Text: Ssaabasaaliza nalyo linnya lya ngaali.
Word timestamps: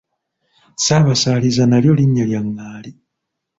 Ssaabasaaliza 0.75 1.63
nalyo 1.67 1.91
linnya 1.99 2.25
lya 2.29 2.41
ngaali. 2.47 2.91